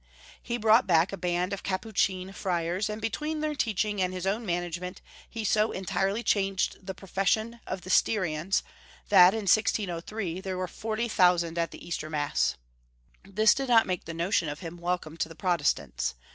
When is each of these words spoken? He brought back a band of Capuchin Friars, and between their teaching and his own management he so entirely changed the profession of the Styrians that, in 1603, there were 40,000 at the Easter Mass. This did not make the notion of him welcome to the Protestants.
He 0.41 0.57
brought 0.57 0.87
back 0.87 1.13
a 1.13 1.15
band 1.15 1.53
of 1.53 1.61
Capuchin 1.61 2.33
Friars, 2.33 2.89
and 2.89 2.99
between 2.99 3.39
their 3.41 3.53
teaching 3.53 4.01
and 4.01 4.11
his 4.11 4.25
own 4.25 4.47
management 4.47 4.99
he 5.29 5.43
so 5.43 5.71
entirely 5.71 6.23
changed 6.23 6.83
the 6.87 6.95
profession 6.95 7.59
of 7.67 7.81
the 7.81 7.91
Styrians 7.91 8.63
that, 9.09 9.35
in 9.35 9.41
1603, 9.41 10.41
there 10.41 10.57
were 10.57 10.67
40,000 10.67 11.55
at 11.59 11.69
the 11.69 11.87
Easter 11.87 12.09
Mass. 12.09 12.55
This 13.23 13.53
did 13.53 13.67
not 13.69 13.85
make 13.85 14.05
the 14.05 14.15
notion 14.15 14.49
of 14.49 14.61
him 14.61 14.77
welcome 14.77 15.17
to 15.17 15.29
the 15.29 15.35
Protestants. 15.35 16.15